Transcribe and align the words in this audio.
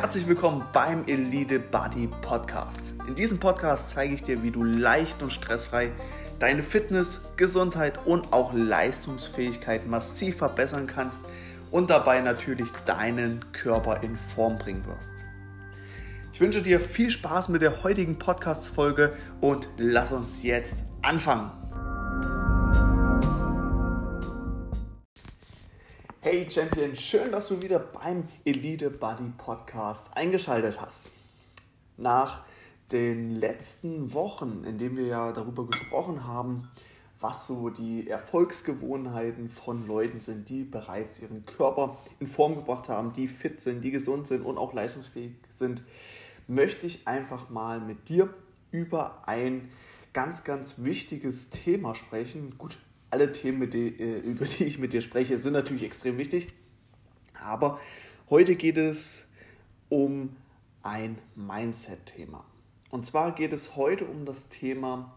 Herzlich 0.00 0.26
willkommen 0.26 0.64
beim 0.72 1.04
Elite 1.08 1.60
Body 1.60 2.08
Podcast. 2.22 2.94
In 3.06 3.14
diesem 3.14 3.38
Podcast 3.38 3.90
zeige 3.90 4.14
ich 4.14 4.22
dir, 4.22 4.42
wie 4.42 4.50
du 4.50 4.64
leicht 4.64 5.22
und 5.22 5.30
stressfrei 5.30 5.92
deine 6.38 6.62
Fitness, 6.62 7.20
Gesundheit 7.36 8.06
und 8.06 8.32
auch 8.32 8.54
Leistungsfähigkeit 8.54 9.86
massiv 9.86 10.38
verbessern 10.38 10.86
kannst 10.86 11.26
und 11.70 11.90
dabei 11.90 12.22
natürlich 12.22 12.70
deinen 12.86 13.44
Körper 13.52 14.02
in 14.02 14.16
Form 14.16 14.56
bringen 14.56 14.86
wirst. 14.86 15.12
Ich 16.32 16.40
wünsche 16.40 16.62
dir 16.62 16.80
viel 16.80 17.10
Spaß 17.10 17.50
mit 17.50 17.60
der 17.60 17.82
heutigen 17.82 18.18
Podcast-Folge 18.18 19.14
und 19.42 19.68
lass 19.76 20.12
uns 20.12 20.42
jetzt 20.42 20.78
anfangen. 21.02 21.59
Hey 26.40 26.50
Champion, 26.50 26.96
schön, 26.96 27.32
dass 27.32 27.48
du 27.48 27.60
wieder 27.60 27.78
beim 27.78 28.24
Elite 28.46 28.88
Body 28.88 29.30
Podcast 29.36 30.16
eingeschaltet 30.16 30.80
hast. 30.80 31.04
Nach 31.98 32.44
den 32.90 33.36
letzten 33.36 34.14
Wochen, 34.14 34.64
in 34.64 34.78
denen 34.78 34.96
wir 34.96 35.04
ja 35.04 35.32
darüber 35.32 35.66
gesprochen 35.66 36.26
haben, 36.26 36.70
was 37.20 37.46
so 37.46 37.68
die 37.68 38.08
Erfolgsgewohnheiten 38.08 39.50
von 39.50 39.86
Leuten 39.86 40.20
sind, 40.20 40.48
die 40.48 40.64
bereits 40.64 41.20
ihren 41.20 41.44
Körper 41.44 41.98
in 42.20 42.26
Form 42.26 42.54
gebracht 42.54 42.88
haben, 42.88 43.12
die 43.12 43.28
fit 43.28 43.60
sind, 43.60 43.82
die 43.82 43.90
gesund 43.90 44.26
sind 44.26 44.42
und 44.42 44.56
auch 44.56 44.72
leistungsfähig 44.72 45.34
sind, 45.50 45.82
möchte 46.48 46.86
ich 46.86 47.06
einfach 47.06 47.50
mal 47.50 47.80
mit 47.80 48.08
dir 48.08 48.32
über 48.70 49.28
ein 49.28 49.70
ganz, 50.14 50.42
ganz 50.42 50.76
wichtiges 50.78 51.50
Thema 51.50 51.94
sprechen. 51.94 52.54
Gut, 52.56 52.78
alle 53.10 53.32
Themen, 53.32 53.68
die, 53.70 53.88
äh, 53.88 54.20
über 54.20 54.44
die 54.44 54.64
ich 54.64 54.78
mit 54.78 54.92
dir 54.92 55.02
spreche, 55.02 55.38
sind 55.38 55.52
natürlich 55.52 55.82
extrem 55.82 56.18
wichtig. 56.18 56.48
Aber 57.34 57.80
heute 58.28 58.54
geht 58.54 58.78
es 58.78 59.26
um 59.88 60.36
ein 60.82 61.18
Mindset-Thema. 61.34 62.44
Und 62.90 63.04
zwar 63.04 63.34
geht 63.34 63.52
es 63.52 63.76
heute 63.76 64.04
um 64.06 64.24
das 64.24 64.48
Thema, 64.48 65.16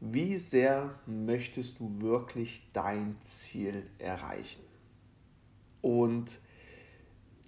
wie 0.00 0.38
sehr 0.38 0.98
möchtest 1.06 1.78
du 1.78 2.00
wirklich 2.00 2.66
dein 2.72 3.16
Ziel 3.20 3.86
erreichen? 3.98 4.62
Und 5.82 6.38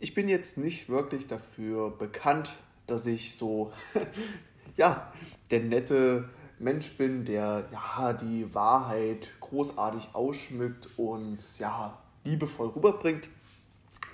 ich 0.01 0.15
bin 0.15 0.29
jetzt 0.29 0.59
nicht 0.59 0.89
wirklich 0.89 1.27
dafür 1.27 1.91
bekannt, 1.91 2.55
dass 2.87 3.07
ich 3.07 3.37
so, 3.37 3.73
ja, 4.77 5.13
der 5.51 5.61
nette 5.61 6.29
Mensch 6.63 6.97
bin, 6.97 7.25
der 7.25 7.69
ja 7.73 8.13
die 8.13 8.55
Wahrheit 8.55 9.33
großartig 9.41 10.11
ausschmückt 10.13 10.89
und 10.97 11.39
ja 11.59 11.99
liebevoll 12.25 12.69
rüberbringt. 12.69 13.29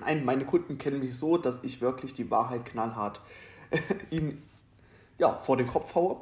Nein, 0.01 0.25
meine 0.25 0.45
Kunden 0.45 0.79
kennen 0.79 1.01
mich 1.01 1.17
so, 1.17 1.39
dass 1.39 1.63
ich 1.65 1.81
wirklich 1.81 2.15
die 2.15 2.31
Wahrheit 2.31 2.65
knallhart 2.65 3.21
ihnen 4.11 4.43
ja, 5.19 5.37
vor 5.39 5.57
den 5.57 5.67
Kopf 5.67 5.95
haue. 5.95 6.21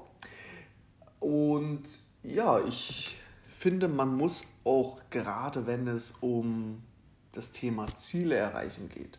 Und 1.21 1.85
ja, 2.23 2.59
ich 2.61 3.19
finde, 3.51 3.89
man 3.89 4.17
muss 4.17 4.45
auch 4.65 4.99
gerade 5.11 5.67
wenn 5.67 5.87
es 5.87 6.13
um 6.21 6.83
das 7.33 7.53
Thema 7.53 7.87
Ziele 7.95 8.35
erreichen 8.35 8.89
geht, 8.89 9.19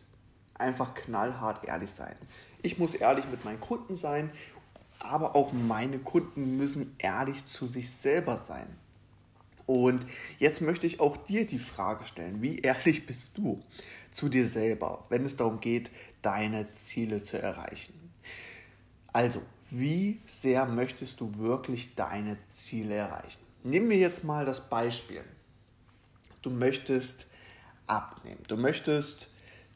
einfach 0.54 0.94
knallhart 0.94 1.64
ehrlich 1.64 1.90
sein. 1.90 2.16
Ich 2.62 2.78
muss 2.78 2.94
ehrlich 2.94 3.24
mit 3.30 3.44
meinen 3.44 3.60
Kunden 3.60 3.94
sein 3.94 4.30
aber 4.98 5.36
auch 5.36 5.52
meine 5.52 5.98
Kunden 5.98 6.56
müssen 6.56 6.94
ehrlich 6.98 7.44
zu 7.44 7.66
sich 7.66 7.90
selber 7.90 8.36
sein. 8.36 8.66
Und 9.66 10.06
jetzt 10.38 10.62
möchte 10.62 10.86
ich 10.86 10.98
auch 10.98 11.16
dir 11.16 11.46
die 11.46 11.58
Frage 11.58 12.06
stellen, 12.06 12.40
wie 12.40 12.58
ehrlich 12.58 13.06
bist 13.06 13.36
du 13.36 13.62
zu 14.10 14.28
dir 14.28 14.46
selber, 14.46 15.04
wenn 15.10 15.24
es 15.24 15.36
darum 15.36 15.60
geht, 15.60 15.90
deine 16.22 16.70
Ziele 16.70 17.22
zu 17.22 17.40
erreichen? 17.40 17.92
Also, 19.12 19.42
wie 19.70 20.20
sehr 20.26 20.64
möchtest 20.64 21.20
du 21.20 21.34
wirklich 21.36 21.94
deine 21.94 22.42
Ziele 22.42 22.94
erreichen? 22.94 23.40
Nehmen 23.62 23.90
wir 23.90 23.98
jetzt 23.98 24.24
mal 24.24 24.46
das 24.46 24.70
Beispiel. 24.70 25.22
Du 26.40 26.50
möchtest 26.50 27.26
abnehmen. 27.86 28.42
Du 28.48 28.56
möchtest 28.56 29.28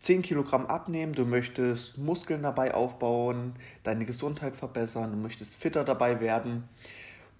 10 0.02 0.22
Kilogramm 0.22 0.66
abnehmen, 0.66 1.12
du 1.12 1.24
möchtest 1.24 1.96
Muskeln 1.96 2.42
dabei 2.42 2.74
aufbauen, 2.74 3.54
deine 3.84 4.04
Gesundheit 4.04 4.56
verbessern, 4.56 5.12
du 5.12 5.16
möchtest 5.16 5.54
fitter 5.54 5.84
dabei 5.84 6.20
werden. 6.20 6.68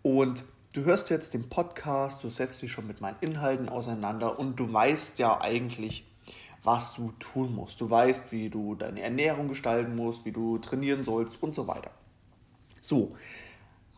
Und 0.03 0.45
du 0.73 0.85
hörst 0.85 1.11
jetzt 1.11 1.35
den 1.35 1.49
Podcast, 1.49 2.23
du 2.23 2.31
setzt 2.31 2.63
dich 2.63 2.71
schon 2.71 2.87
mit 2.87 3.01
meinen 3.01 3.17
Inhalten 3.21 3.69
auseinander 3.69 4.39
und 4.39 4.61
du 4.61 4.73
weißt 4.73 5.19
ja 5.19 5.41
eigentlich, 5.41 6.07
was 6.63 6.95
du 6.95 7.13
tun 7.19 7.53
musst. 7.53 7.81
Du 7.81 7.91
weißt, 7.91 8.31
wie 8.31 8.49
du 8.49 8.77
deine 8.77 9.03
Ernährung 9.03 9.49
gestalten 9.49 9.97
musst, 9.97 10.25
wie 10.25 10.33
du 10.33 10.59
trainieren 10.59 11.03
sollst 11.03 11.43
und 11.43 11.57
so 11.57 11.67
weiter. 11.67 11.91
So, 12.81 13.17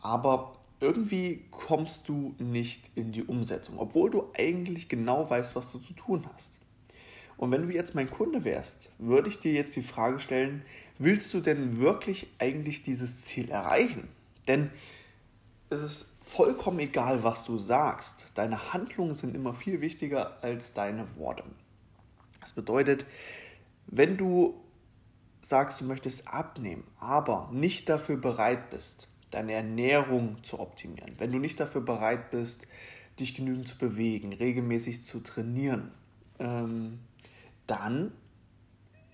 aber 0.01 0.55
irgendwie 0.79 1.45
kommst 1.51 2.09
du 2.09 2.33
nicht 2.39 2.89
in 2.95 3.11
die 3.11 3.23
Umsetzung, 3.23 3.77
obwohl 3.77 4.09
du 4.09 4.31
eigentlich 4.35 4.89
genau 4.89 5.29
weißt, 5.29 5.55
was 5.55 5.71
du 5.71 5.77
zu 5.77 5.93
tun 5.93 6.27
hast. 6.33 6.64
Und 7.37 7.51
wenn 7.51 7.67
du 7.67 7.73
jetzt 7.73 7.95
mein 7.95 8.09
Kunde 8.09 8.43
wärst, 8.43 8.91
würde 8.97 9.29
ich 9.29 9.39
dir 9.39 9.51
jetzt 9.53 9.75
die 9.75 9.83
Frage 9.83 10.19
stellen, 10.19 10.63
willst 10.97 11.33
du 11.33 11.41
denn 11.41 11.77
wirklich 11.77 12.29
eigentlich 12.39 12.83
dieses 12.83 13.21
Ziel 13.21 13.49
erreichen? 13.49 14.07
Denn 14.47 14.69
es 15.69 15.81
ist 15.81 16.13
vollkommen 16.21 16.79
egal, 16.79 17.23
was 17.23 17.43
du 17.43 17.57
sagst. 17.57 18.31
Deine 18.35 18.73
Handlungen 18.73 19.15
sind 19.15 19.35
immer 19.35 19.53
viel 19.53 19.81
wichtiger 19.81 20.41
als 20.43 20.73
deine 20.73 21.17
Worte. 21.17 21.43
Das 22.39 22.53
bedeutet, 22.53 23.05
wenn 23.87 24.17
du 24.17 24.61
sagst, 25.41 25.81
du 25.81 25.85
möchtest 25.85 26.27
abnehmen, 26.27 26.83
aber 26.99 27.49
nicht 27.51 27.89
dafür 27.89 28.17
bereit 28.17 28.69
bist, 28.69 29.07
deine 29.31 29.53
Ernährung 29.53 30.43
zu 30.43 30.59
optimieren, 30.59 31.15
wenn 31.17 31.31
du 31.31 31.39
nicht 31.39 31.59
dafür 31.59 31.81
bereit 31.81 32.29
bist, 32.31 32.67
dich 33.19 33.35
genügend 33.35 33.67
zu 33.67 33.77
bewegen, 33.77 34.33
regelmäßig 34.33 35.03
zu 35.03 35.21
trainieren, 35.21 35.91
ähm, 36.39 36.99
dann 37.67 38.11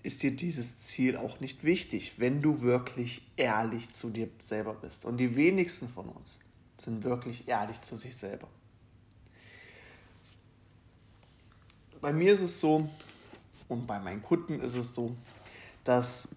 ist 0.02 0.22
dir 0.22 0.32
dieses 0.32 0.78
Ziel 0.78 1.16
auch 1.16 1.40
nicht 1.40 1.64
wichtig, 1.64 2.14
wenn 2.18 2.42
du 2.42 2.62
wirklich 2.62 3.22
ehrlich 3.36 3.92
zu 3.92 4.10
dir 4.10 4.28
selber 4.38 4.74
bist. 4.74 5.04
Und 5.04 5.18
die 5.18 5.36
wenigsten 5.36 5.88
von 5.88 6.08
uns 6.08 6.40
sind 6.76 7.04
wirklich 7.04 7.46
ehrlich 7.46 7.80
zu 7.82 7.96
sich 7.96 8.16
selber. 8.16 8.48
Bei 12.00 12.12
mir 12.12 12.32
ist 12.32 12.40
es 12.40 12.58
so, 12.58 12.88
und 13.68 13.86
bei 13.86 14.00
meinen 14.00 14.22
Kunden 14.22 14.60
ist 14.60 14.74
es 14.74 14.92
so, 14.92 15.14
dass 15.84 16.30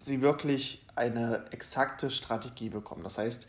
sie 0.00 0.22
wirklich 0.22 0.82
eine 0.94 1.44
exakte 1.50 2.10
Strategie 2.10 2.70
bekommen. 2.70 3.04
Das 3.04 3.18
heißt, 3.18 3.46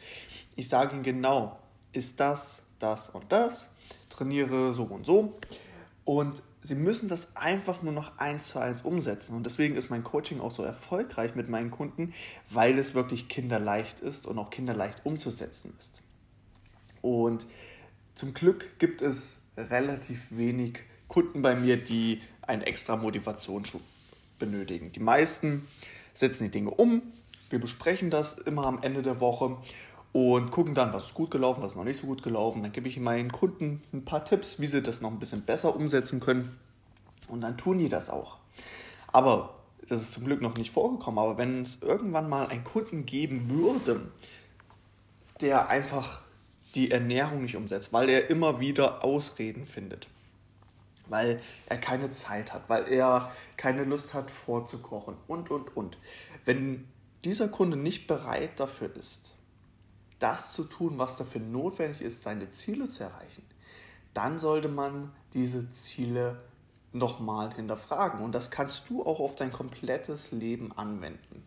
ich 0.55 0.67
sage 0.67 0.95
ihnen 0.95 1.03
genau, 1.03 1.57
ist 1.93 2.19
das, 2.19 2.63
das 2.79 3.09
und 3.09 3.31
das, 3.31 3.69
trainiere 4.09 4.73
so 4.73 4.83
und 4.83 5.05
so. 5.05 5.37
Und 6.05 6.43
sie 6.63 6.75
müssen 6.75 7.09
das 7.09 7.35
einfach 7.35 7.83
nur 7.83 7.93
noch 7.93 8.17
eins 8.17 8.47
zu 8.47 8.59
eins 8.59 8.81
umsetzen. 8.81 9.35
Und 9.35 9.45
deswegen 9.45 9.75
ist 9.75 9.89
mein 9.89 10.03
Coaching 10.03 10.39
auch 10.39 10.51
so 10.51 10.63
erfolgreich 10.63 11.35
mit 11.35 11.49
meinen 11.49 11.69
Kunden, 11.69 12.13
weil 12.49 12.79
es 12.79 12.95
wirklich 12.95 13.27
kinderleicht 13.27 13.99
ist 13.99 14.25
und 14.25 14.39
auch 14.39 14.49
kinderleicht 14.49 15.05
umzusetzen 15.05 15.75
ist. 15.77 16.01
Und 17.01 17.45
zum 18.15 18.33
Glück 18.33 18.79
gibt 18.79 19.01
es 19.01 19.41
relativ 19.57 20.27
wenig 20.29 20.79
Kunden 21.09 21.41
bei 21.41 21.55
mir, 21.55 21.77
die 21.77 22.21
einen 22.41 22.61
extra 22.61 22.95
Motivationsschub 22.95 23.81
benötigen. 24.39 24.91
Die 24.93 24.99
meisten 24.99 25.67
setzen 26.13 26.45
die 26.45 26.51
Dinge 26.51 26.71
um. 26.71 27.01
Wir 27.49 27.59
besprechen 27.59 28.09
das 28.09 28.33
immer 28.33 28.65
am 28.65 28.81
Ende 28.81 29.01
der 29.01 29.19
Woche 29.19 29.57
und 30.13 30.51
gucken 30.51 30.75
dann, 30.75 30.93
was 30.93 31.07
ist 31.07 31.13
gut 31.15 31.31
gelaufen, 31.31 31.63
was 31.63 31.71
ist 31.71 31.77
noch 31.77 31.83
nicht 31.83 31.99
so 31.99 32.05
gut 32.05 32.21
gelaufen. 32.21 32.61
Dann 32.61 32.71
gebe 32.71 32.87
ich 32.87 32.99
meinen 32.99 33.31
Kunden 33.31 33.81
ein 33.91 34.05
paar 34.05 34.23
Tipps, 34.23 34.59
wie 34.59 34.67
sie 34.67 34.83
das 34.83 35.01
noch 35.01 35.11
ein 35.11 35.19
bisschen 35.19 35.41
besser 35.41 35.75
umsetzen 35.75 36.19
können. 36.19 36.55
Und 37.27 37.41
dann 37.41 37.57
tun 37.57 37.79
die 37.79 37.89
das 37.89 38.11
auch. 38.11 38.37
Aber 39.11 39.55
das 39.89 40.01
ist 40.01 40.13
zum 40.13 40.25
Glück 40.25 40.41
noch 40.41 40.55
nicht 40.55 40.71
vorgekommen. 40.71 41.17
Aber 41.17 41.37
wenn 41.39 41.63
es 41.63 41.81
irgendwann 41.81 42.29
mal 42.29 42.47
einen 42.47 42.63
Kunden 42.63 43.07
geben 43.07 43.49
würde, 43.49 44.01
der 45.41 45.69
einfach 45.69 46.21
die 46.75 46.91
Ernährung 46.91 47.41
nicht 47.41 47.55
umsetzt, 47.55 47.91
weil 47.91 48.07
er 48.07 48.29
immer 48.29 48.59
wieder 48.59 49.03
Ausreden 49.03 49.65
findet, 49.65 50.07
weil 51.07 51.41
er 51.65 51.77
keine 51.77 52.11
Zeit 52.11 52.53
hat, 52.53 52.69
weil 52.69 52.87
er 52.87 53.31
keine 53.57 53.83
Lust 53.83 54.13
hat 54.13 54.29
vorzukochen 54.29 55.15
und, 55.27 55.49
und, 55.49 55.75
und. 55.75 55.97
Wenn 56.45 56.87
dieser 57.25 57.47
Kunde 57.47 57.77
nicht 57.77 58.05
bereit 58.05 58.59
dafür 58.59 58.95
ist, 58.95 59.33
das 60.23 60.53
zu 60.53 60.63
tun, 60.63 60.97
was 60.97 61.17
dafür 61.17 61.41
notwendig 61.41 62.01
ist, 62.01 62.23
seine 62.23 62.47
Ziele 62.47 62.87
zu 62.87 63.03
erreichen, 63.03 63.43
dann 64.13 64.39
sollte 64.39 64.69
man 64.69 65.11
diese 65.33 65.67
Ziele 65.69 66.39
nochmal 66.93 67.53
hinterfragen. 67.53 68.21
Und 68.21 68.31
das 68.31 68.49
kannst 68.49 68.89
du 68.89 69.03
auch 69.05 69.19
auf 69.19 69.35
dein 69.35 69.51
komplettes 69.51 70.31
Leben 70.31 70.71
anwenden. 70.71 71.45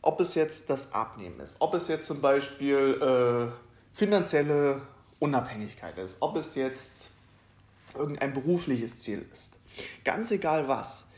Ob 0.00 0.20
es 0.20 0.34
jetzt 0.34 0.70
das 0.70 0.94
Abnehmen 0.94 1.40
ist, 1.40 1.56
ob 1.58 1.74
es 1.74 1.88
jetzt 1.88 2.06
zum 2.06 2.22
Beispiel 2.22 2.98
äh, 3.02 3.96
finanzielle 3.96 4.80
Unabhängigkeit 5.18 5.98
ist, 5.98 6.16
ob 6.20 6.36
es 6.36 6.54
jetzt 6.54 7.10
irgendein 7.94 8.32
berufliches 8.32 9.00
Ziel 9.00 9.26
ist. 9.30 9.58
Ganz 10.04 10.30
egal 10.30 10.68
was. 10.68 11.09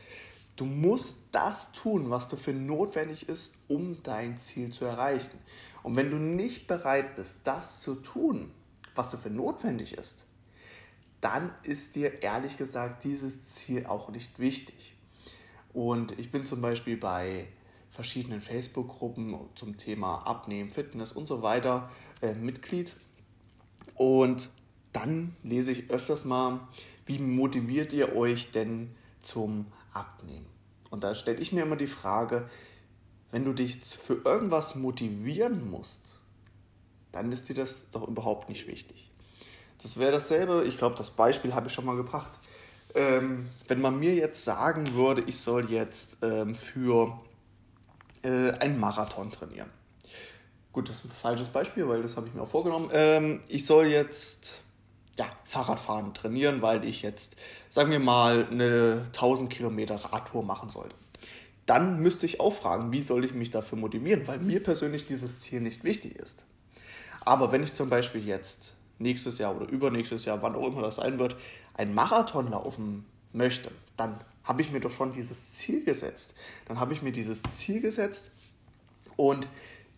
Du 0.55 0.65
musst 0.65 1.17
das 1.31 1.71
tun, 1.71 2.09
was 2.11 2.27
dafür 2.27 2.53
notwendig 2.53 3.27
ist, 3.27 3.55
um 3.67 4.03
dein 4.03 4.37
Ziel 4.37 4.71
zu 4.71 4.85
erreichen. 4.85 5.31
Und 5.81 5.95
wenn 5.95 6.11
du 6.11 6.17
nicht 6.17 6.67
bereit 6.67 7.15
bist, 7.15 7.47
das 7.47 7.81
zu 7.81 7.95
tun, 7.95 8.51
was 8.93 9.09
dafür 9.09 9.31
notwendig 9.31 9.97
ist, 9.97 10.25
dann 11.21 11.51
ist 11.63 11.95
dir 11.95 12.21
ehrlich 12.21 12.57
gesagt 12.57 13.03
dieses 13.03 13.47
Ziel 13.47 13.85
auch 13.87 14.09
nicht 14.09 14.39
wichtig. 14.39 14.95
Und 15.73 16.17
ich 16.19 16.31
bin 16.31 16.45
zum 16.45 16.61
Beispiel 16.61 16.97
bei 16.97 17.47
verschiedenen 17.89 18.41
Facebook-Gruppen 18.41 19.35
zum 19.55 19.77
Thema 19.77 20.19
Abnehmen, 20.27 20.69
Fitness 20.69 21.11
und 21.13 21.27
so 21.27 21.41
weiter 21.41 21.89
äh, 22.21 22.33
Mitglied. 22.33 22.95
Und 23.95 24.49
dann 24.91 25.35
lese 25.41 25.71
ich 25.71 25.89
öfters 25.89 26.25
mal, 26.25 26.67
wie 27.05 27.19
motiviert 27.19 27.93
ihr 27.93 28.15
euch 28.15 28.51
denn 28.51 28.95
zum 29.19 29.49
Abnehmen? 29.51 29.82
Und 30.93 31.03
da 31.03 31.15
stelle 31.15 31.39
ich 31.39 31.51
mir 31.51 31.63
immer 31.63 31.75
die 31.75 31.87
Frage, 31.87 32.47
wenn 33.31 33.45
du 33.45 33.53
dich 33.53 33.79
für 33.83 34.21
irgendwas 34.25 34.75
motivieren 34.75 35.69
musst, 35.71 36.19
dann 37.11 37.31
ist 37.31 37.49
dir 37.49 37.55
das 37.55 37.89
doch 37.91 38.07
überhaupt 38.07 38.47
nicht 38.47 38.67
wichtig. 38.67 39.11
Das 39.81 39.97
wäre 39.97 40.11
dasselbe, 40.11 40.65
ich 40.65 40.77
glaube, 40.77 40.95
das 40.95 41.09
Beispiel 41.09 41.55
habe 41.55 41.67
ich 41.67 41.73
schon 41.73 41.85
mal 41.85 41.95
gebracht. 41.95 42.39
Ähm, 42.93 43.49
wenn 43.67 43.81
man 43.81 43.99
mir 43.99 44.13
jetzt 44.13 44.45
sagen 44.45 44.93
würde, 44.93 45.23
ich 45.25 45.39
soll 45.39 45.71
jetzt 45.71 46.17
ähm, 46.21 46.53
für 46.53 47.19
äh, 48.21 48.51
einen 48.51 48.79
Marathon 48.79 49.31
trainieren. 49.31 49.71
Gut, 50.71 50.89
das 50.89 50.97
ist 50.97 51.05
ein 51.05 51.09
falsches 51.09 51.49
Beispiel, 51.49 51.87
weil 51.87 52.03
das 52.03 52.17
habe 52.17 52.27
ich 52.27 52.35
mir 52.35 52.43
auch 52.43 52.47
vorgenommen. 52.47 52.89
Ähm, 52.93 53.41
ich 53.47 53.65
soll 53.65 53.87
jetzt 53.87 54.62
ja, 55.17 55.25
Fahrradfahren 55.45 56.13
trainieren, 56.13 56.61
weil 56.61 56.83
ich 56.83 57.01
jetzt, 57.01 57.35
sagen 57.69 57.91
wir 57.91 57.99
mal, 57.99 58.47
eine 58.49 59.03
1000 59.07 59.49
Kilometer 59.49 59.95
Radtour 59.95 60.43
machen 60.43 60.69
sollte. 60.69 60.95
Dann 61.65 62.01
müsste 62.01 62.25
ich 62.25 62.39
auch 62.39 62.53
fragen, 62.53 62.91
wie 62.91 63.01
soll 63.01 63.23
ich 63.23 63.33
mich 63.33 63.51
dafür 63.51 63.77
motivieren, 63.77 64.27
weil 64.27 64.39
mir 64.39 64.61
persönlich 64.61 65.05
dieses 65.05 65.41
Ziel 65.41 65.61
nicht 65.61 65.83
wichtig 65.83 66.15
ist. 66.15 66.45
Aber 67.21 67.51
wenn 67.51 67.63
ich 67.63 67.73
zum 67.73 67.89
Beispiel 67.89 68.25
jetzt 68.25 68.73
nächstes 68.99 69.37
Jahr 69.37 69.55
oder 69.55 69.69
übernächstes 69.69 70.25
Jahr, 70.25 70.41
wann 70.41 70.55
auch 70.55 70.67
immer 70.67 70.81
das 70.81 70.95
sein 70.95 71.19
wird, 71.19 71.35
einen 71.73 71.93
Marathon 71.93 72.51
laufen 72.51 73.05
möchte, 73.31 73.71
dann 73.95 74.19
habe 74.43 74.61
ich 74.61 74.71
mir 74.71 74.79
doch 74.79 74.91
schon 74.91 75.13
dieses 75.13 75.51
Ziel 75.51 75.85
gesetzt. 75.85 76.35
Dann 76.65 76.79
habe 76.79 76.93
ich 76.93 77.01
mir 77.01 77.11
dieses 77.11 77.43
Ziel 77.43 77.79
gesetzt 77.81 78.31
und 79.15 79.47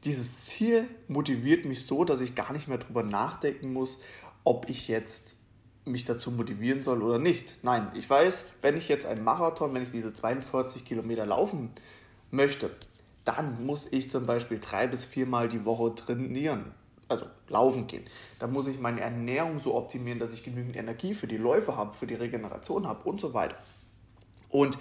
dieses 0.04 0.46
Ziel 0.46 0.88
motiviert 1.08 1.66
mich 1.66 1.86
so, 1.86 2.06
dass 2.06 2.22
ich 2.22 2.36
gar 2.36 2.54
nicht 2.54 2.68
mehr 2.68 2.78
darüber 2.78 3.02
nachdenken 3.02 3.74
muss, 3.74 4.02
ob 4.45 4.69
ich 4.69 4.88
jetzt 4.88 5.38
mich 5.83 6.06
dazu 6.06 6.31
motivieren 6.31 6.81
soll 6.81 7.03
oder 7.03 7.19
nicht. 7.19 7.57
Nein, 7.62 7.92
ich 7.94 8.09
weiß, 8.09 8.45
wenn 8.62 8.77
ich 8.77 8.88
jetzt 8.88 9.06
einen 9.06 9.24
Marathon, 9.24 9.75
wenn 9.75 9.83
ich 9.83 9.92
diese 9.92 10.13
42 10.13 10.86
Kilometer 10.86 11.25
laufen 11.25 11.71
möchte, 12.31 12.71
dann 13.24 13.65
muss 13.65 13.88
ich 13.92 14.09
zum 14.09 14.25
Beispiel 14.25 14.59
drei 14.59 14.88
bis 14.88 15.03
viermal 15.06 15.50
die 15.50 15.65
Woche 15.65 15.94
trainieren, 15.94 16.74
also 17.07 17.25
laufen 17.50 17.88
gehen. 17.88 18.06
Dann 18.39 18.53
muss 18.53 18.68
ich 18.68 18.80
meine 18.80 19.01
Ernährung 19.01 19.59
so 19.59 19.75
optimieren, 19.75 20.19
dass 20.19 20.33
ich 20.33 20.44
genügend 20.44 20.75
Energie 20.75 21.13
für 21.13 21.27
die 21.27 21.38
Läufe 21.38 21.75
habe, 21.75 21.95
für 21.95 22.07
die 22.07 22.15
Regeneration 22.15 22.88
habe 22.88 23.07
und 23.07 23.19
so 23.19 23.33
weiter. 23.33 23.57
Und 24.50 24.77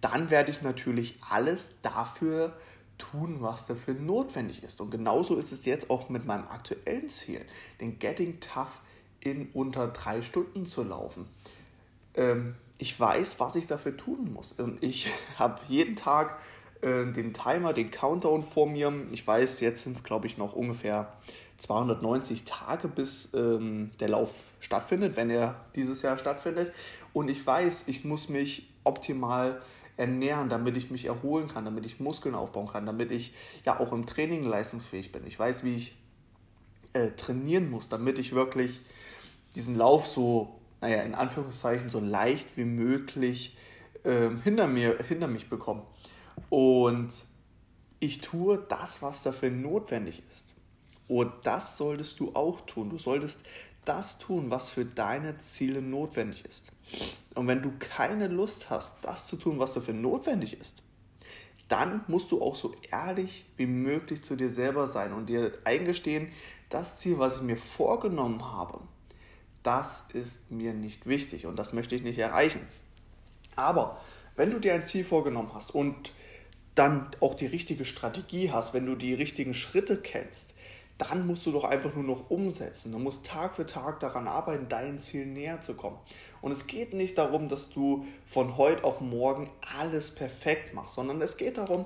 dann 0.00 0.30
werde 0.30 0.50
ich 0.50 0.62
natürlich 0.62 1.18
alles 1.28 1.80
dafür 1.82 2.56
tun, 2.98 3.38
was 3.40 3.66
dafür 3.66 3.94
notwendig 3.94 4.62
ist. 4.62 4.80
Und 4.80 4.90
genauso 4.90 5.36
ist 5.36 5.52
es 5.52 5.64
jetzt 5.64 5.90
auch 5.90 6.08
mit 6.08 6.24
meinem 6.24 6.46
aktuellen 6.48 7.08
Ziel, 7.08 7.44
den 7.80 7.98
Getting 7.98 8.40
Tough 8.40 8.80
in 9.20 9.48
unter 9.52 9.88
drei 9.88 10.22
Stunden 10.22 10.66
zu 10.66 10.82
laufen. 10.82 11.26
Ähm, 12.14 12.54
ich 12.78 12.98
weiß, 12.98 13.40
was 13.40 13.56
ich 13.56 13.66
dafür 13.66 13.96
tun 13.96 14.32
muss. 14.32 14.52
Und 14.52 14.82
ich 14.82 15.08
habe 15.38 15.60
jeden 15.68 15.96
Tag 15.96 16.38
äh, 16.80 17.06
den 17.06 17.32
Timer, 17.32 17.72
den 17.72 17.90
Countdown 17.90 18.42
vor 18.42 18.68
mir. 18.68 18.92
Ich 19.10 19.26
weiß, 19.26 19.60
jetzt 19.60 19.82
sind 19.82 19.96
es, 19.96 20.04
glaube 20.04 20.26
ich, 20.26 20.38
noch 20.38 20.52
ungefähr 20.54 21.12
290 21.58 22.44
Tage, 22.44 22.86
bis 22.86 23.34
ähm, 23.34 23.90
der 23.98 24.10
Lauf 24.10 24.52
stattfindet, 24.60 25.16
wenn 25.16 25.28
er 25.28 25.64
dieses 25.74 26.02
Jahr 26.02 26.16
stattfindet. 26.16 26.72
Und 27.12 27.28
ich 27.28 27.44
weiß, 27.44 27.84
ich 27.88 28.04
muss 28.04 28.28
mich 28.28 28.70
optimal 28.84 29.60
ernähren, 29.96 30.48
damit 30.48 30.76
ich 30.76 30.92
mich 30.92 31.06
erholen 31.06 31.48
kann, 31.48 31.64
damit 31.64 31.84
ich 31.84 31.98
Muskeln 31.98 32.36
aufbauen 32.36 32.68
kann, 32.68 32.86
damit 32.86 33.10
ich 33.10 33.34
ja 33.64 33.80
auch 33.80 33.92
im 33.92 34.06
Training 34.06 34.44
leistungsfähig 34.44 35.10
bin. 35.10 35.26
Ich 35.26 35.36
weiß, 35.36 35.64
wie 35.64 35.74
ich 35.74 35.96
äh, 36.92 37.10
trainieren 37.10 37.68
muss, 37.68 37.88
damit 37.88 38.18
ich 38.18 38.32
wirklich 38.32 38.80
diesen 39.54 39.76
Lauf 39.76 40.06
so, 40.06 40.60
naja, 40.80 41.02
in 41.02 41.14
Anführungszeichen 41.14 41.90
so 41.90 42.00
leicht 42.00 42.56
wie 42.56 42.64
möglich 42.64 43.56
äh, 44.04 44.30
hinter, 44.42 44.68
mir, 44.68 44.98
hinter 45.06 45.28
mich 45.28 45.48
bekomme. 45.48 45.82
Und 46.50 47.12
ich 48.00 48.20
tue 48.20 48.58
das, 48.68 49.02
was 49.02 49.22
dafür 49.22 49.50
notwendig 49.50 50.22
ist. 50.28 50.54
Und 51.08 51.32
das 51.44 51.76
solltest 51.76 52.20
du 52.20 52.32
auch 52.34 52.60
tun. 52.62 52.90
Du 52.90 52.98
solltest 52.98 53.44
das 53.84 54.18
tun, 54.18 54.50
was 54.50 54.70
für 54.70 54.84
deine 54.84 55.38
Ziele 55.38 55.80
notwendig 55.80 56.44
ist. 56.44 56.72
Und 57.34 57.46
wenn 57.48 57.62
du 57.62 57.72
keine 57.78 58.28
Lust 58.28 58.70
hast, 58.70 58.98
das 59.02 59.26
zu 59.26 59.36
tun, 59.36 59.58
was 59.58 59.72
dafür 59.72 59.94
notwendig 59.94 60.60
ist, 60.60 60.82
dann 61.68 62.02
musst 62.08 62.30
du 62.30 62.42
auch 62.42 62.54
so 62.54 62.74
ehrlich 62.90 63.46
wie 63.56 63.66
möglich 63.66 64.22
zu 64.22 64.36
dir 64.36 64.50
selber 64.50 64.86
sein 64.86 65.12
und 65.12 65.28
dir 65.28 65.52
eingestehen, 65.64 66.30
das 66.68 66.98
Ziel, 66.98 67.18
was 67.18 67.36
ich 67.36 67.42
mir 67.42 67.56
vorgenommen 67.56 68.44
habe, 68.44 68.80
das 69.68 70.06
ist 70.14 70.50
mir 70.50 70.72
nicht 70.72 71.06
wichtig 71.06 71.44
und 71.44 71.56
das 71.56 71.74
möchte 71.74 71.94
ich 71.94 72.02
nicht 72.02 72.18
erreichen. 72.18 72.66
Aber 73.54 74.00
wenn 74.34 74.50
du 74.50 74.58
dir 74.58 74.72
ein 74.72 74.82
Ziel 74.82 75.04
vorgenommen 75.04 75.50
hast 75.52 75.74
und 75.74 76.14
dann 76.74 77.10
auch 77.20 77.34
die 77.34 77.44
richtige 77.44 77.84
Strategie 77.84 78.50
hast, 78.50 78.72
wenn 78.72 78.86
du 78.86 78.94
die 78.94 79.12
richtigen 79.12 79.52
Schritte 79.52 79.98
kennst, 79.98 80.54
dann 80.96 81.26
musst 81.26 81.44
du 81.44 81.52
doch 81.52 81.64
einfach 81.64 81.94
nur 81.94 82.04
noch 82.04 82.30
umsetzen. 82.30 82.92
Du 82.92 82.98
musst 82.98 83.26
Tag 83.26 83.54
für 83.54 83.66
Tag 83.66 84.00
daran 84.00 84.26
arbeiten, 84.26 84.70
dein 84.70 84.98
Ziel 84.98 85.26
näher 85.26 85.60
zu 85.60 85.74
kommen. 85.74 85.98
Und 86.40 86.52
es 86.52 86.66
geht 86.66 86.94
nicht 86.94 87.18
darum, 87.18 87.48
dass 87.48 87.68
du 87.68 88.06
von 88.24 88.56
heute 88.56 88.84
auf 88.84 89.02
morgen 89.02 89.50
alles 89.76 90.14
perfekt 90.14 90.72
machst, 90.72 90.94
sondern 90.94 91.20
es 91.20 91.36
geht 91.36 91.58
darum, 91.58 91.84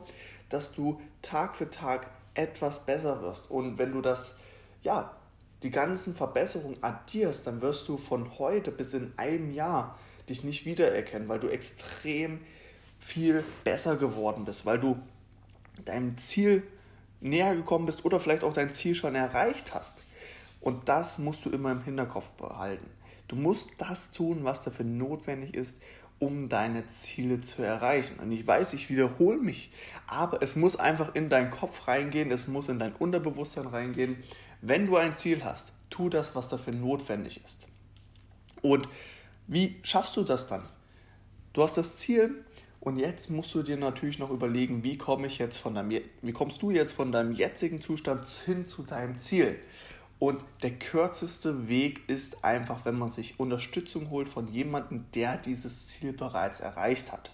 dass 0.51 0.73
du 0.73 1.01
Tag 1.21 1.57
für 1.57 1.69
Tag 1.69 2.09
etwas 2.35 2.87
besser 2.87 3.23
wirst. 3.23 3.51
Und 3.51 3.79
wenn 3.79 3.91
du 3.91 4.03
das, 4.03 4.37
ja, 4.85 5.17
die 5.63 5.71
ganzen 5.71 6.15
Verbesserungen 6.15 6.83
addierst, 6.83 7.47
dann 7.47 7.63
wirst 7.63 7.89
du 7.89 7.97
von 7.97 8.39
heute 8.39 8.71
bis 8.71 8.95
in 8.95 9.13
einem 9.17 9.51
Jahr 9.51 9.99
dich 10.29 10.45
nicht 10.45 10.65
wiedererkennen, 10.65 11.29
weil 11.29 11.41
du 11.41 11.49
extrem 11.49 12.41
viel 12.99 13.45
besser 13.65 13.97
geworden 13.97 14.45
bist, 14.45 14.65
weil 14.67 14.79
du 14.79 14.99
deinem 15.85 16.17
Ziel 16.17 16.63
näher 17.21 17.55
gekommen 17.55 17.87
bist 17.87 18.05
oder 18.05 18.21
vielleicht 18.21 18.45
auch 18.45 18.53
dein 18.53 18.73
Ziel 18.73 18.95
schon 18.95 19.15
erreicht 19.15 19.75
hast. 19.75 19.99
Und 20.61 20.89
das 20.89 21.19
musst 21.19 21.45
du 21.45 21.51
immer 21.51 21.73
im 21.73 21.83
Hinterkopf 21.83 22.31
behalten. 22.31 22.87
Du 23.29 23.37
musst 23.37 23.71
das 23.79 24.13
tun, 24.13 24.41
was 24.43 24.63
dafür 24.63 24.85
notwendig 24.85 25.55
ist, 25.55 25.83
um 26.19 26.49
deine 26.49 26.87
Ziele 26.87 27.41
zu 27.41 27.63
erreichen. 27.63 28.21
Und 28.21 28.31
ich 28.31 28.47
weiß, 28.47 28.75
ich 28.75 28.89
wiederhole 28.91 29.39
mich, 29.39 29.73
aber 30.07 30.41
es 30.41 30.55
muss 30.55 30.77
einfach 30.77 31.15
in 31.17 31.29
deinen 31.29 31.51
Kopf 31.51 31.89
reingehen, 31.89 32.31
es 32.31 32.47
muss 32.47 32.69
in 32.69 32.79
dein 32.79 32.93
Unterbewusstsein 32.93 33.67
reingehen. 33.67 34.23
Wenn 34.63 34.87
du 34.87 34.97
ein 34.97 35.15
Ziel 35.15 35.45
hast, 35.45 35.73
tu 35.91 36.09
das, 36.09 36.35
was 36.35 36.49
dafür 36.49 36.73
notwendig 36.73 37.43
ist. 37.45 37.67
Und 38.63 38.89
wie 39.47 39.77
schaffst 39.83 40.17
du 40.17 40.23
das 40.23 40.47
dann? 40.47 40.63
Du 41.53 41.63
hast 41.63 41.77
das 41.77 41.99
Ziel, 41.99 42.45
und 42.83 42.97
jetzt 42.97 43.31
musst 43.31 43.55
du 43.55 43.63
dir 43.63 43.77
natürlich 43.77 44.19
noch 44.19 44.31
überlegen, 44.31 44.83
wie 44.83 44.99
komme 44.99 45.29
ich 45.29 45.39
jetzt 45.39 45.57
von 45.57 45.75
deinem, 45.77 46.01
wie 46.21 46.33
kommst 46.33 46.63
du 46.63 46.73
jetzt 46.73 46.91
von 46.91 47.13
deinem 47.13 47.33
jetzigen 47.33 47.81
Zustand 47.81 48.27
hin 48.27 48.67
zu 48.67 48.83
deinem 48.83 49.17
Ziel? 49.17 49.57
Und 50.19 50.45
der 50.65 50.73
kürzeste 50.73 51.69
Weg 51.69 52.09
ist 52.09 52.45
einfach, 52.45 52.85
wenn 52.85 52.99
man 52.99 53.09
sich 53.09 53.39
Unterstützung 53.39 54.11
holt 54.11 54.29
von 54.29 54.49
jemandem, 54.49 55.07
der 55.15 55.37
dieses 55.37 55.89
Ziel 55.89 56.13
bereits 56.13 56.59
erreicht 56.59 57.13
hat. 57.13 57.31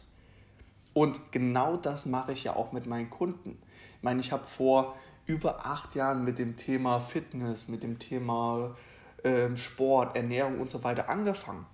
Und 0.92 1.32
genau 1.32 1.78
das 1.78 2.04
mache 2.04 2.32
ich 2.32 2.44
ja 2.44 2.54
auch 2.54 2.72
mit 2.72 2.86
meinen 2.86 3.08
Kunden. 3.08 3.58
Ich 3.96 4.02
meine, 4.02 4.20
ich 4.20 4.32
habe 4.32 4.44
vor 4.44 4.96
über 5.28 5.66
acht 5.66 5.94
Jahren 5.94 6.24
mit 6.24 6.38
dem 6.38 6.56
Thema 6.56 7.00
Fitness, 7.00 7.68
mit 7.68 7.82
dem 7.84 7.98
Thema 7.98 8.74
äh, 9.22 9.54
Sport, 9.56 10.16
Ernährung 10.16 10.58
und 10.58 10.70
so 10.70 10.82
weiter 10.82 11.08
angefangen. 11.08 11.66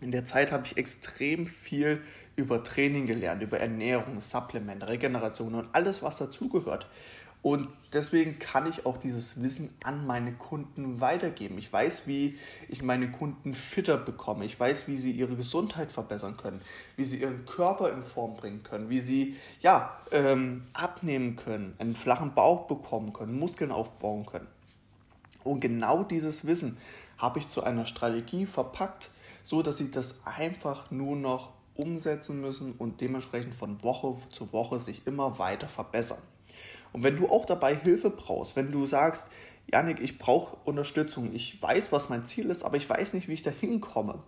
In 0.00 0.10
der 0.10 0.24
Zeit 0.24 0.50
habe 0.50 0.66
ich 0.66 0.76
extrem 0.76 1.46
viel 1.46 2.02
über 2.34 2.64
Training 2.64 3.06
gelernt, 3.06 3.40
über 3.40 3.60
Ernährung, 3.60 4.20
Supplement, 4.20 4.86
Regeneration 4.88 5.54
und 5.54 5.68
alles, 5.72 6.02
was 6.02 6.18
dazugehört. 6.18 6.88
Und 7.42 7.68
deswegen 7.92 8.38
kann 8.38 8.68
ich 8.68 8.86
auch 8.86 8.96
dieses 8.96 9.42
Wissen 9.42 9.70
an 9.82 10.06
meine 10.06 10.32
Kunden 10.32 11.00
weitergeben. 11.00 11.58
Ich 11.58 11.72
weiß, 11.72 12.06
wie 12.06 12.38
ich 12.68 12.82
meine 12.82 13.10
Kunden 13.10 13.52
fitter 13.52 13.96
bekomme. 13.96 14.44
Ich 14.44 14.58
weiß, 14.58 14.86
wie 14.86 14.96
sie 14.96 15.10
ihre 15.10 15.34
Gesundheit 15.34 15.90
verbessern 15.90 16.36
können, 16.36 16.60
wie 16.96 17.02
sie 17.02 17.20
ihren 17.20 17.44
Körper 17.44 17.92
in 17.92 18.04
Form 18.04 18.36
bringen 18.36 18.62
können, 18.62 18.90
wie 18.90 19.00
sie 19.00 19.36
ja, 19.60 19.98
ähm, 20.12 20.62
abnehmen 20.72 21.34
können, 21.34 21.74
einen 21.78 21.96
flachen 21.96 22.32
Bauch 22.32 22.68
bekommen 22.68 23.12
können, 23.12 23.36
Muskeln 23.36 23.72
aufbauen 23.72 24.24
können. 24.24 24.46
Und 25.42 25.58
genau 25.58 26.04
dieses 26.04 26.46
Wissen 26.46 26.76
habe 27.18 27.40
ich 27.40 27.48
zu 27.48 27.64
einer 27.64 27.86
Strategie 27.86 28.46
verpackt, 28.46 29.10
so 29.42 29.62
dass 29.62 29.78
sie 29.78 29.90
das 29.90 30.24
einfach 30.24 30.92
nur 30.92 31.16
noch 31.16 31.50
umsetzen 31.74 32.40
müssen 32.40 32.72
und 32.78 33.00
dementsprechend 33.00 33.56
von 33.56 33.82
Woche 33.82 34.14
zu 34.30 34.52
Woche 34.52 34.78
sich 34.78 35.06
immer 35.08 35.40
weiter 35.40 35.68
verbessern. 35.68 36.22
Und 36.92 37.02
wenn 37.02 37.16
du 37.16 37.28
auch 37.28 37.44
dabei 37.44 37.74
Hilfe 37.74 38.10
brauchst, 38.10 38.56
wenn 38.56 38.70
du 38.70 38.86
sagst, 38.86 39.28
Janik, 39.72 40.00
ich 40.00 40.18
brauche 40.18 40.56
Unterstützung, 40.64 41.32
ich 41.32 41.60
weiß, 41.62 41.92
was 41.92 42.08
mein 42.08 42.24
Ziel 42.24 42.50
ist, 42.50 42.64
aber 42.64 42.76
ich 42.76 42.88
weiß 42.88 43.14
nicht, 43.14 43.28
wie 43.28 43.32
ich 43.32 43.42
da 43.42 43.50
hinkomme, 43.50 44.18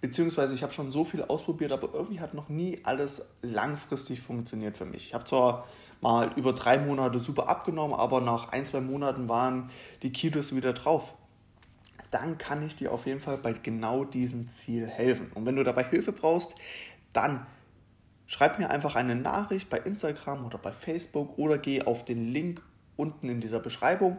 beziehungsweise 0.00 0.54
ich 0.54 0.62
habe 0.62 0.72
schon 0.72 0.90
so 0.90 1.04
viel 1.04 1.22
ausprobiert, 1.22 1.72
aber 1.72 1.94
irgendwie 1.94 2.20
hat 2.20 2.34
noch 2.34 2.48
nie 2.48 2.80
alles 2.84 3.28
langfristig 3.42 4.20
funktioniert 4.20 4.76
für 4.78 4.86
mich. 4.86 5.06
Ich 5.06 5.14
habe 5.14 5.24
zwar 5.24 5.68
mal 6.00 6.32
über 6.36 6.52
drei 6.52 6.78
Monate 6.78 7.20
super 7.20 7.48
abgenommen, 7.48 7.94
aber 7.94 8.20
nach 8.20 8.50
ein, 8.52 8.64
zwei 8.64 8.80
Monaten 8.80 9.28
waren 9.28 9.70
die 10.02 10.12
Kilos 10.12 10.54
wieder 10.54 10.72
drauf. 10.72 11.14
Dann 12.10 12.38
kann 12.38 12.64
ich 12.64 12.76
dir 12.76 12.92
auf 12.92 13.06
jeden 13.06 13.20
Fall 13.20 13.36
bei 13.36 13.52
genau 13.52 14.04
diesem 14.04 14.48
Ziel 14.48 14.86
helfen. 14.86 15.30
Und 15.34 15.44
wenn 15.44 15.56
du 15.56 15.64
dabei 15.64 15.84
Hilfe 15.84 16.12
brauchst, 16.12 16.54
dann 17.12 17.46
schreib 18.28 18.60
mir 18.60 18.70
einfach 18.70 18.94
eine 18.94 19.16
Nachricht 19.16 19.68
bei 19.68 19.78
Instagram 19.78 20.44
oder 20.44 20.58
bei 20.58 20.70
Facebook 20.70 21.36
oder 21.36 21.58
geh 21.58 21.82
auf 21.82 22.04
den 22.04 22.32
Link 22.32 22.62
unten 22.94 23.28
in 23.28 23.40
dieser 23.40 23.58
Beschreibung 23.58 24.18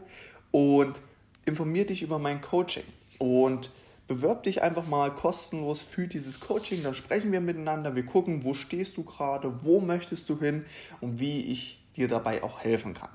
und 0.51 0.99
informier 1.45 1.85
dich 1.85 2.01
über 2.01 2.19
mein 2.19 2.41
Coaching. 2.41 2.83
Und 3.19 3.71
bewirb 4.07 4.43
dich 4.43 4.63
einfach 4.63 4.87
mal 4.87 5.13
kostenlos 5.13 5.81
für 5.81 6.07
dieses 6.07 6.39
Coaching, 6.39 6.81
dann 6.81 6.95
sprechen 6.95 7.31
wir 7.31 7.41
miteinander, 7.41 7.95
wir 7.95 8.05
gucken, 8.05 8.43
wo 8.43 8.55
stehst 8.55 8.97
du 8.97 9.03
gerade, 9.03 9.63
wo 9.63 9.79
möchtest 9.79 10.27
du 10.29 10.39
hin 10.39 10.65
und 10.99 11.19
wie 11.19 11.41
ich 11.41 11.79
dir 11.95 12.07
dabei 12.07 12.41
auch 12.41 12.61
helfen 12.61 12.95
kann. 12.95 13.11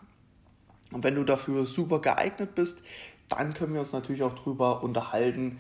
Und 0.93 1.03
wenn 1.03 1.17
du 1.17 1.25
dafür 1.25 1.67
super 1.67 2.01
geeignet 2.01 2.55
bist, 2.55 2.83
dann 3.29 3.55
können 3.55 3.73
wir 3.73 3.81
uns 3.81 3.93
natürlich 3.93 4.23
auch 4.23 4.35
darüber 4.35 4.85
unterhalten, 4.85 5.59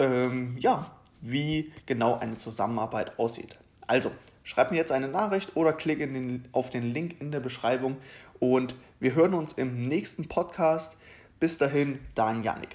ähm, 0.00 0.56
ja, 0.58 0.90
wie 1.20 1.72
genau 1.86 2.18
eine 2.18 2.36
Zusammenarbeit 2.36 3.18
aussieht. 3.20 3.56
Also, 3.86 4.10
schreib 4.46 4.70
mir 4.70 4.76
jetzt 4.76 4.92
eine 4.92 5.08
Nachricht 5.08 5.56
oder 5.56 5.72
klick 5.72 5.98
den, 5.98 6.44
auf 6.52 6.70
den 6.70 6.94
Link 6.94 7.20
in 7.20 7.32
der 7.32 7.40
Beschreibung 7.40 7.96
und 8.38 8.76
wir 9.00 9.14
hören 9.14 9.34
uns 9.34 9.52
im 9.52 9.88
nächsten 9.88 10.28
Podcast. 10.28 10.96
Bis 11.38 11.58
dahin, 11.58 11.98
dein 12.14 12.42
Janik. 12.42 12.68